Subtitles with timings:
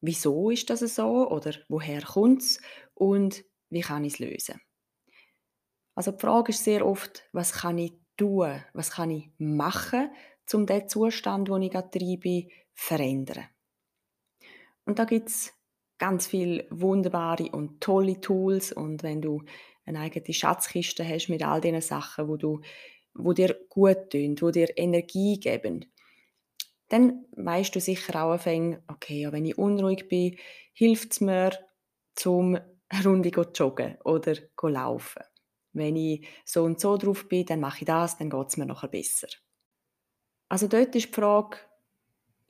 [0.00, 2.60] wieso ist das so oder woher kommt es
[2.94, 4.60] und wie kann ich es lösen.
[5.94, 10.10] Also die Frage ist sehr oft, was kann ich tun, was kann ich machen,
[10.52, 13.46] um den Zustand, wo ich gerade drin bin, zu verändern.
[14.84, 15.52] Und da gibt es
[16.02, 19.44] ganz viele wunderbare und tolle Tools und wenn du
[19.86, 22.60] eine eigene Schatzkiste hast mit all diesen Sachen, wo, du,
[23.14, 25.92] wo dir gut tun, wo dir Energie geben,
[26.88, 30.36] dann weißt du sicher auch anfangen, okay, wenn ich unruhig bin,
[30.72, 31.52] hilft es mir,
[32.16, 35.22] zum eine Runde zu joggen oder zu laufen.
[35.72, 38.66] Wenn ich so und so drauf bin, dann mache ich das, dann geht es mir
[38.66, 39.28] nachher besser.
[40.48, 41.58] Also dort ist die Frage,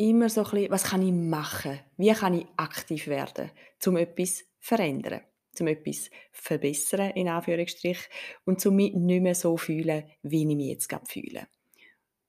[0.09, 1.79] immer so ein bisschen, was kann ich machen?
[1.97, 3.51] Wie kann ich aktiv werden,
[3.87, 5.21] um etwas zu verändern,
[5.61, 8.09] um etwas zu verbessern, in Anführungsstrich,
[8.45, 11.47] und um mich nicht mehr so fühlen, wie ich mich jetzt gerade fühle.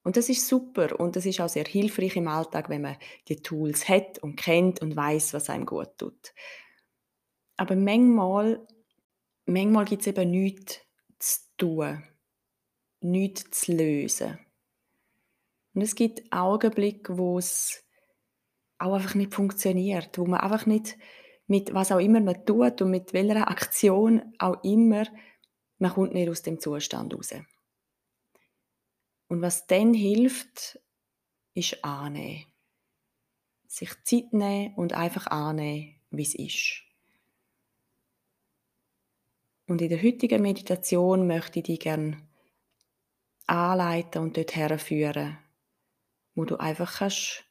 [0.03, 2.97] Und das ist super und das ist auch sehr hilfreich im Alltag, wenn man
[3.29, 6.33] die Tools hat und kennt und weiß, was einem gut tut.
[7.55, 8.67] Aber manchmal,
[9.45, 10.81] manchmal gibt es eben nichts
[11.19, 12.03] zu tun,
[12.99, 14.39] nichts zu lösen.
[15.73, 17.83] Und es gibt Augenblicke, wo es
[18.77, 20.97] auch einfach nicht funktioniert, wo man einfach nicht
[21.47, 25.05] mit was auch immer man tut und mit welcher Aktion auch immer,
[25.77, 27.33] man kommt nicht aus dem Zustand raus.
[29.27, 30.79] Und was dann hilft,
[31.53, 32.45] ist annehmen.
[33.67, 36.83] Sich Zeit nehmen und einfach annehmen, wie es ist.
[39.67, 42.17] Und in der heutigen Meditation möchte ich dich gerne
[43.47, 45.37] anleiten und dort herführen,
[46.35, 47.45] wo du einfach kannst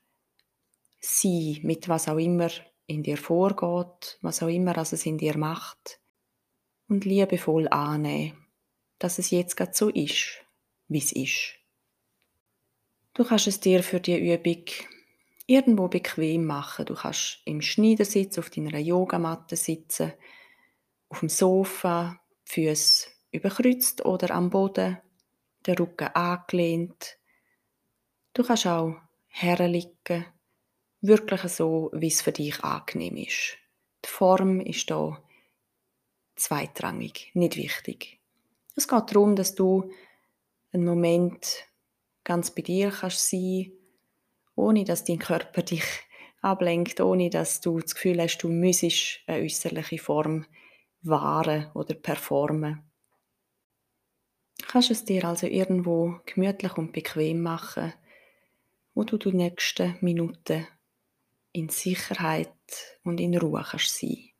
[1.01, 2.51] sein mit was auch immer
[2.87, 6.01] in dir vorgeht, was auch immer also es in dir macht
[6.89, 8.47] und liebevoll annehmen,
[8.99, 10.45] dass es jetzt gerade so ist,
[10.89, 11.55] wie es ist.
[13.15, 14.65] Du kannst es dir für die Übung
[15.47, 16.87] irgendwo bequem machen.
[16.87, 20.13] Du kannst im Schneidersitz auf deiner Yogamatte sitzen,
[21.09, 24.99] auf dem Sofa, die Füße überkreuzt oder am Boden,
[25.67, 27.19] der Rücken angelehnt,
[28.35, 28.97] Du kannst auch
[29.29, 30.25] herliegen,
[31.03, 33.59] wirklich so, wie es für dich angenehm ist.
[34.05, 35.23] Die Form ist da
[36.37, 38.21] zweitrangig, nicht wichtig.
[38.75, 39.93] Es geht darum, dass du
[40.73, 41.69] einen Moment
[42.25, 43.71] ganz bei dir kannst sein,
[44.57, 45.85] ohne dass dein Körper dich
[46.41, 50.47] ablenkt, ohne dass du das Gefühl hast, du müsstest eine äußerliche Form
[51.03, 52.83] wahren oder performen.
[54.59, 57.93] Du kannst es dir also irgendwo gemütlich und bequem machen
[58.95, 60.67] wo du die nächsten Minuten
[61.53, 62.53] in Sicherheit
[63.05, 64.31] und in Ruhe kannst sein.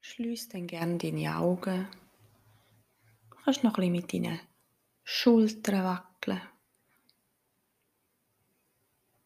[0.00, 1.88] Schließ dann gerne deine Augen.
[3.30, 4.40] Du kannst noch ein bisschen mit deinen
[5.04, 6.42] Schultern wackeln.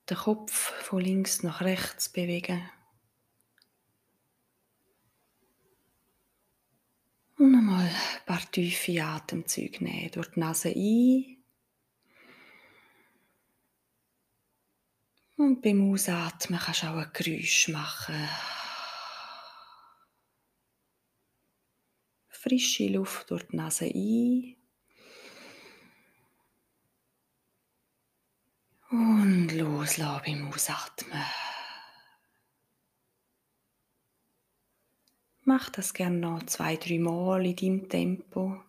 [0.09, 2.69] Den Kopf von links nach rechts bewegen.
[7.37, 10.11] Und nochmal ein paar tiefe Atemzüge nehmen.
[10.13, 11.45] Durch die Nase ein.
[15.37, 18.29] Und beim Ausatmen kannst du auch ein Geräusch machen.
[22.29, 24.57] Frische Luft durch die Nase ein.
[28.91, 31.25] Und loslassen beim Ausatmen.
[35.47, 38.63] Mach das gerne noch zwei, drei Mal in deinem Tempo.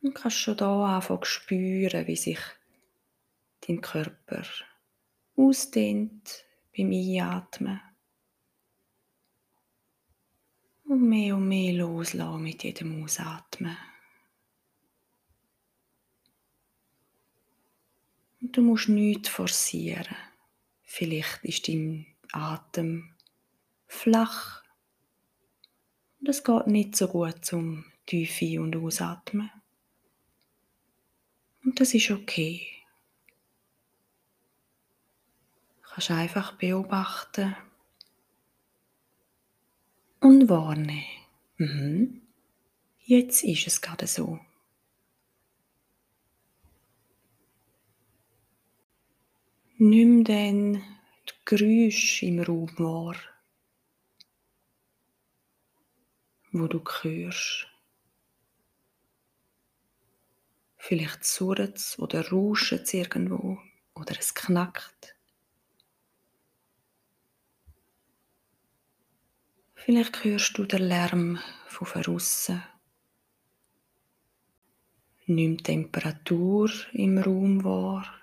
[0.00, 2.38] Und kannst schon hier anfangen spüren, wie sich
[3.66, 4.44] dein Körper
[5.34, 6.44] ausdehnt
[6.76, 7.80] beim Einatmen.
[10.84, 13.76] Und mehr und mehr loslassen mit jedem Ausatmen.
[18.48, 20.16] Und du musst nichts forcieren.
[20.82, 23.14] Vielleicht ist dein Atem
[23.86, 24.64] flach.
[26.18, 29.50] Und es geht nicht so gut zum tief und ausatmen.
[31.62, 32.66] Und das ist okay.
[35.82, 37.54] Du kannst einfach beobachten
[40.20, 41.04] und wahrnehmen.
[41.58, 42.22] Mhm.
[43.00, 44.40] Jetzt ist es gerade so.
[49.80, 50.82] Nimm dann
[51.28, 53.14] die Geräusche im Raum wahr,
[56.50, 57.68] wo du hörst.
[60.78, 63.58] Vielleicht surrt es oder rauscht es irgendwo
[63.94, 65.14] oder es knackt.
[69.76, 71.38] Vielleicht hörst du den Lärm
[71.68, 72.64] von außen.
[75.26, 78.17] Nimm die Temperatur im Raum wahr.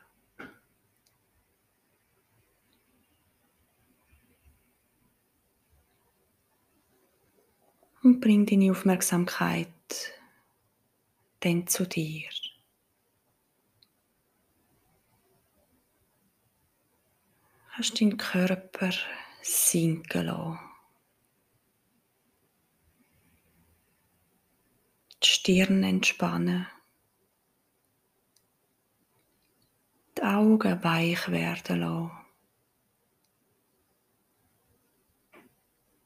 [8.05, 9.67] Und bring deine Aufmerksamkeit
[11.39, 12.29] dann zu dir.
[17.69, 18.91] Hast deinen Körper
[19.41, 20.59] sinken lassen.
[25.23, 26.67] Die Stirn entspannen.
[30.15, 32.11] Die Augen weich werden lassen.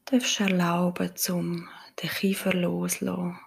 [0.05, 1.67] Du darfst erlauben, zum
[2.01, 3.39] den Kiefer loslassen.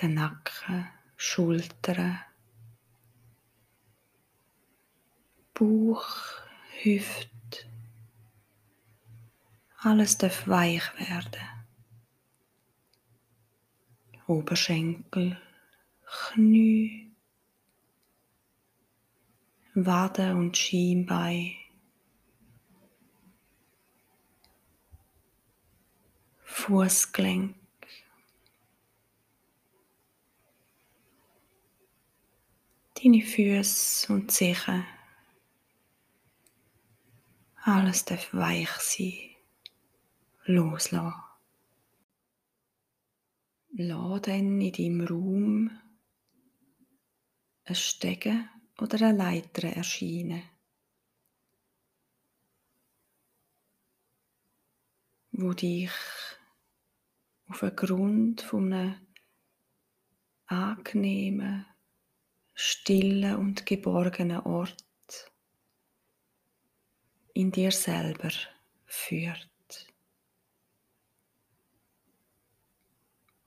[0.00, 2.20] Den Nacken, Schultern,
[5.54, 6.06] Bauch,
[6.82, 7.28] Hüfte.
[9.82, 11.46] Alles darf weich werden.
[14.26, 15.40] Oberschenkel,
[16.06, 17.12] Knie,
[19.74, 21.59] Wade und Schienbein.
[26.60, 27.56] Fußgelenk.
[32.94, 34.84] Deine Füße und Zehen.
[37.62, 39.30] Alles darf weich sein.
[40.44, 41.14] Loslassen.
[43.72, 45.70] Lass dann in deinem Raum
[47.64, 50.42] ein Stegen oder eine Leiter erscheinen.
[55.32, 55.90] Wo dich
[57.50, 59.06] auf einen Grund von einem
[60.46, 61.66] angenehmen,
[62.54, 64.84] stillen und geborgenen Ort
[67.34, 68.30] in dir selber
[68.86, 69.48] führt.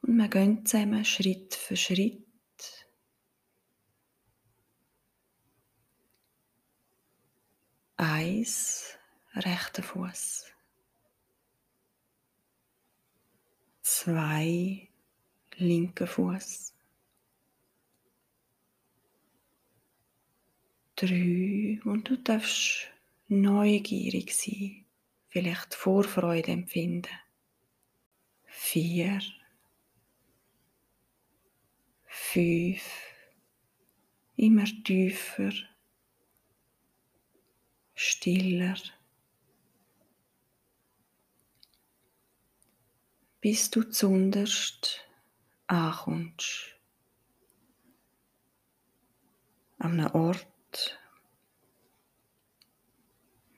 [0.02, 2.26] Und wir gehen zusammen Schritt für Schritt.
[7.96, 8.98] Eins,
[9.36, 10.54] rechter Fuß.
[13.96, 14.90] Zwei,
[15.58, 16.74] linker Fuß.
[20.96, 22.88] Drei, und du darfst
[23.28, 24.84] neugierig sein,
[25.28, 27.14] vielleicht Vorfreude empfinden.
[28.46, 29.22] Vier,
[32.08, 32.84] fünf,
[34.36, 35.54] immer tiefer,
[37.94, 38.76] stiller,
[43.44, 45.06] bis du zunderst
[45.68, 46.78] ankommst.
[49.80, 50.98] An einem Ort,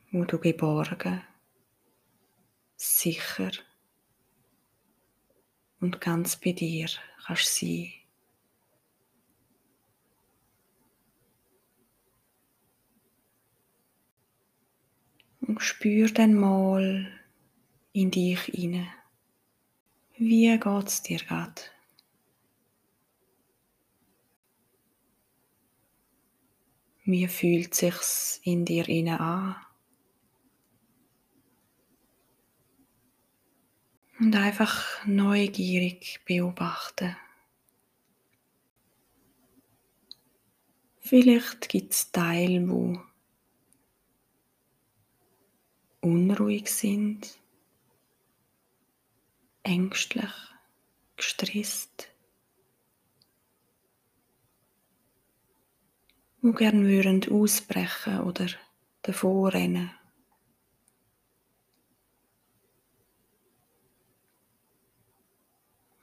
[0.10, 1.22] wo du geborgen,
[2.76, 3.52] sicher
[5.80, 6.90] und ganz bei dir
[7.28, 7.94] kannst sein.
[15.42, 17.22] Und spür dann mal
[17.94, 18.92] in dich hinein.
[20.18, 21.62] Wie geht's dir gerade?
[27.04, 29.58] Wie fühlt sich's in dir inne an?
[34.18, 37.18] Und einfach neugierig beobachten.
[41.02, 43.02] Vielleicht gibt es Teile, wo
[46.00, 47.38] unruhig sind,
[49.66, 50.32] ängstlich,
[51.18, 52.10] gestresst.
[56.42, 58.48] die gerne würden ausbrechen oder
[59.02, 59.90] davor rennen.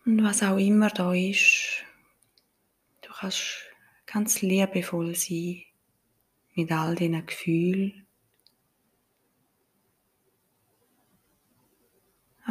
[0.05, 1.85] Und was auch immer da ist,
[3.03, 3.63] du kannst
[4.05, 5.63] ganz liebevoll sein
[6.55, 8.02] mit all deinen Gefühlen,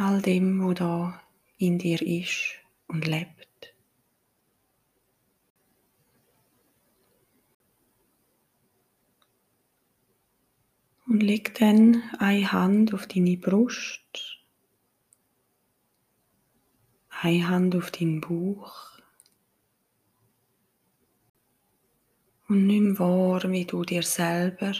[0.02, 1.22] all dem, was da
[1.58, 2.54] in dir ist
[2.88, 3.74] und lebt.
[11.06, 14.40] Und leg dann eine Hand auf deine Brust,
[17.10, 18.98] eine Hand auf deinen Bauch
[22.48, 24.72] und nimm wahr, wie du dir selber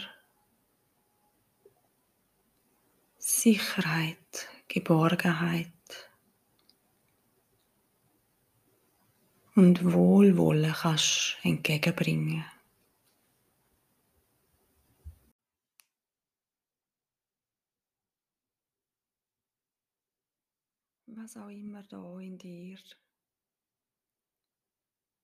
[3.18, 5.70] Sicherheit, Geborgenheit
[9.54, 12.42] und Wohlwollen kannst entgegenbringen.
[21.06, 22.78] was auch immer da in dir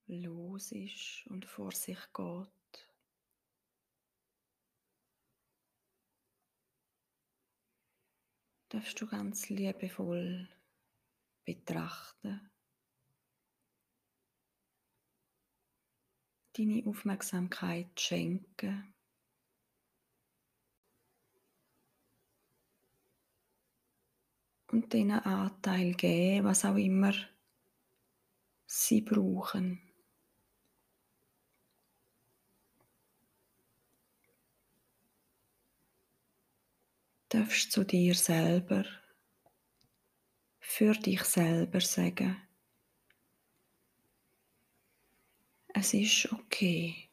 [0.08, 2.57] los ist und vor sich geht.
[8.68, 10.48] Darfst du ganz liebevoll
[11.44, 12.50] betrachten.
[16.52, 18.94] Deine Aufmerksamkeit schenken.
[24.70, 27.12] und denen Anteil geben, was auch immer
[28.66, 29.87] sie brauchen.
[37.30, 38.84] Darfst zu dir selber,
[40.60, 42.36] für dich selber sagen,
[45.74, 47.08] es ist okay.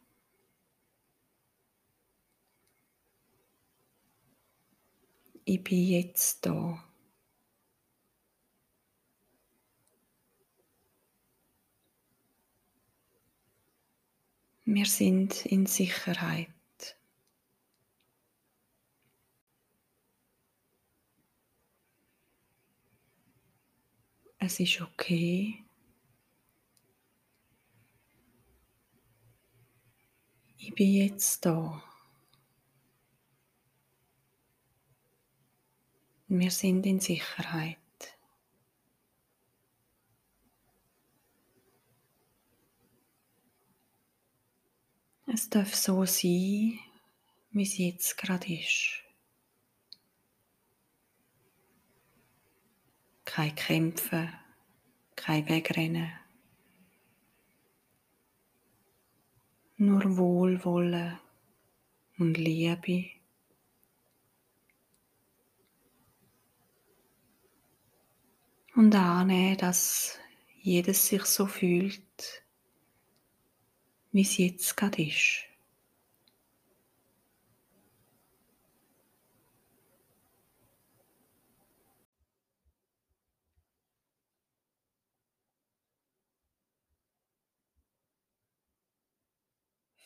[5.43, 6.83] Ich bin jetzt da.
[14.63, 16.54] Wir sind in Sicherheit.
[24.45, 25.65] Es ist okay.
[30.59, 31.81] Ich bin jetzt da.
[36.27, 37.79] Wir sind in Sicherheit.
[45.25, 46.79] Es darf so sein,
[47.49, 49.04] wie es jetzt gerade ist.
[53.35, 54.29] Kein Kämpfen,
[55.17, 56.09] kein Wegrennen.
[59.75, 61.19] Nur Wohlwollen
[62.17, 63.09] und Liebe.
[68.73, 70.17] Und annehmen, dass
[70.61, 72.41] jedes sich so fühlt,
[74.13, 75.43] wie es jetzt gerade ist.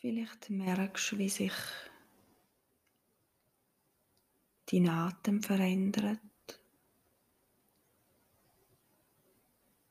[0.00, 1.52] Vielleicht merkst du, wie sich
[4.66, 6.20] dein Atem verändert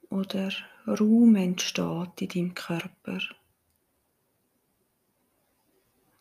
[0.09, 0.51] oder
[0.87, 3.19] Raum entsteht in deinem Körper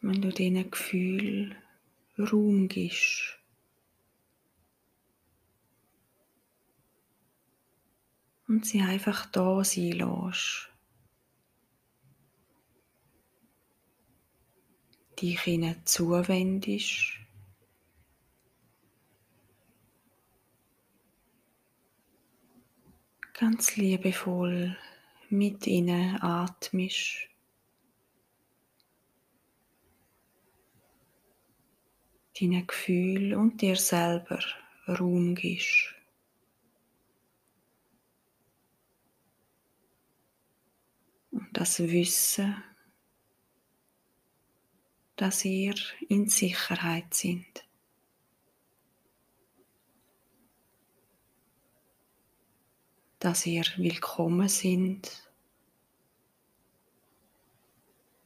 [0.01, 1.57] wenn du diesen Gefühl
[2.19, 3.39] Raum gibst.
[8.47, 10.68] Und sie einfach da sein lässt.
[15.21, 17.19] Dich ihnen zuwendest.
[23.35, 24.77] Ganz liebevoll
[25.31, 27.29] mit ihnen atmisch.
[32.41, 34.41] deinen Gefühl und dir selber
[34.87, 35.95] Raum gibst.
[41.31, 42.57] Und das Wissen,
[45.19, 45.75] dass ihr
[46.09, 47.67] in Sicherheit sind.
[53.19, 55.29] Dass ihr willkommen sind.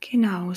[0.00, 0.52] Genau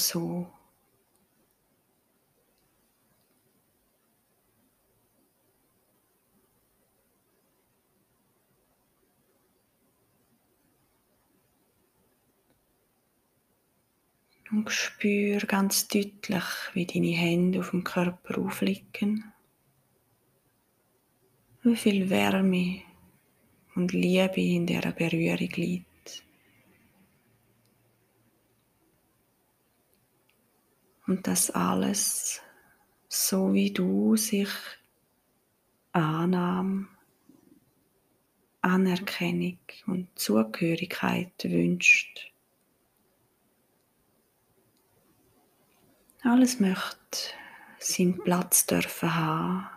[14.55, 19.33] Und spür ganz deutlich, wie deine Hände auf dem Körper aufliegen.
[21.62, 22.81] Wie viel Wärme
[23.75, 26.24] und Liebe in dieser Berührung liegt.
[31.05, 32.41] Und das alles,
[33.09, 34.50] so wie du sich
[35.91, 36.88] Annahme,
[38.62, 42.31] Anerkennung und Zugehörigkeit wünscht.
[46.27, 46.98] Alles möchte
[47.77, 49.67] seinen Platz dürfen haben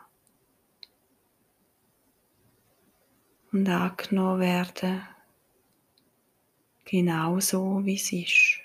[3.53, 5.03] und angenommen werden,
[6.87, 8.61] genau so wie es ist.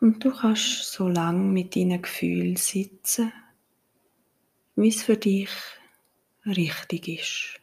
[0.00, 3.32] Und du kannst so lange mit deinen Gefühlen sitzen,
[4.74, 5.50] wie es für dich
[6.44, 7.57] richtig ist.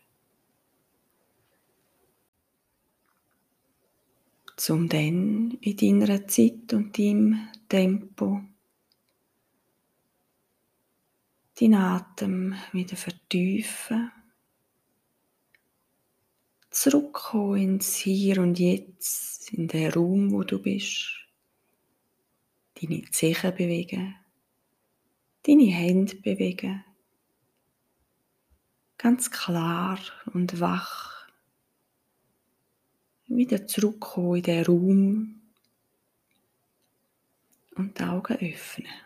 [4.70, 8.42] Um dann in deiner Zeit und deinem Tempo
[11.60, 14.12] deinen Atem wieder vertiefen,
[16.70, 21.08] zurückkommen ins Hier und Jetzt, in den Raum, wo du bist,
[22.76, 24.16] deine Zehen bewegen,
[25.44, 26.84] deine Hände bewegen,
[28.98, 30.00] ganz klar
[30.34, 31.15] und wach
[33.38, 35.42] wieder zurückkommen in den Raum
[37.76, 39.05] und die Augen öffnen.